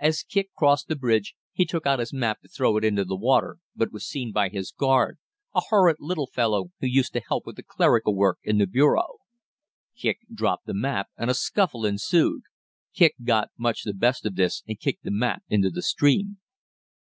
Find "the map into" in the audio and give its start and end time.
15.04-15.68